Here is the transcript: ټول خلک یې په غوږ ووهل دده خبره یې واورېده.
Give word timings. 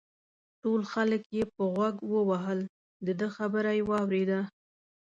ټول 0.61 0.81
خلک 0.93 1.21
یې 1.37 1.43
په 1.55 1.63
غوږ 1.73 1.95
ووهل 2.13 2.59
دده 3.07 3.27
خبره 3.35 3.71
یې 3.77 3.83
واورېده. 3.89 4.39